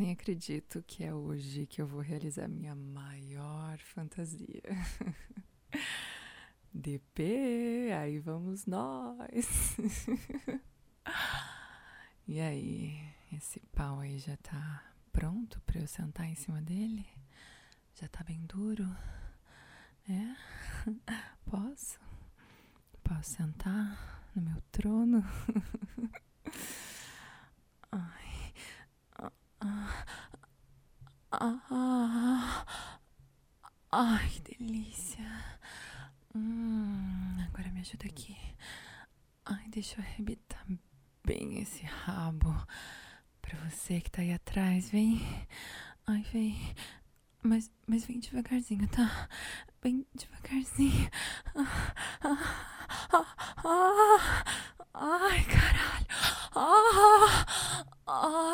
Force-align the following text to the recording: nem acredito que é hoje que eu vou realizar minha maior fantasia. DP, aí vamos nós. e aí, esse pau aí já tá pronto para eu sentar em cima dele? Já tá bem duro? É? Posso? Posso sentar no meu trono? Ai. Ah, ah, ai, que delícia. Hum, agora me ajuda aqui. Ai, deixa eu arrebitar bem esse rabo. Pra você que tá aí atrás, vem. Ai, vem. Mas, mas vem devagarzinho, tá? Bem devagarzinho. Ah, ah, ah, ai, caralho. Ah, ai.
nem 0.00 0.12
acredito 0.12 0.82
que 0.86 1.04
é 1.04 1.12
hoje 1.12 1.66
que 1.66 1.82
eu 1.82 1.86
vou 1.86 2.00
realizar 2.00 2.48
minha 2.48 2.74
maior 2.74 3.78
fantasia. 3.80 4.62
DP, 6.72 7.92
aí 7.92 8.18
vamos 8.18 8.64
nós. 8.64 9.76
e 12.26 12.40
aí, 12.40 12.98
esse 13.30 13.60
pau 13.74 14.00
aí 14.00 14.18
já 14.18 14.38
tá 14.38 14.90
pronto 15.12 15.60
para 15.66 15.80
eu 15.80 15.86
sentar 15.86 16.26
em 16.26 16.34
cima 16.34 16.62
dele? 16.62 17.04
Já 17.94 18.08
tá 18.08 18.24
bem 18.24 18.40
duro? 18.46 18.88
É? 20.08 20.34
Posso? 21.44 22.00
Posso 23.04 23.32
sentar 23.32 24.24
no 24.34 24.40
meu 24.40 24.62
trono? 24.72 25.22
Ai. 27.92 28.30
Ah, 29.62 30.06
ah, 31.32 32.66
ai, 33.92 34.28
que 34.30 34.56
delícia. 34.56 35.24
Hum, 36.34 37.36
agora 37.48 37.70
me 37.70 37.80
ajuda 37.80 38.06
aqui. 38.06 38.36
Ai, 39.44 39.68
deixa 39.68 40.00
eu 40.00 40.04
arrebitar 40.04 40.64
bem 41.24 41.60
esse 41.60 41.84
rabo. 41.84 42.54
Pra 43.42 43.56
você 43.68 44.00
que 44.00 44.10
tá 44.10 44.22
aí 44.22 44.32
atrás, 44.32 44.90
vem. 44.90 45.20
Ai, 46.06 46.22
vem. 46.32 46.74
Mas, 47.42 47.70
mas 47.86 48.04
vem 48.04 48.20
devagarzinho, 48.20 48.86
tá? 48.88 49.28
Bem 49.82 50.06
devagarzinho. 50.14 51.10
Ah, 51.54 51.94
ah, 53.12 53.26
ah, 53.64 54.44
ai, 54.94 55.44
caralho. 55.44 56.06
Ah, 56.54 57.46
ai. 58.06 58.49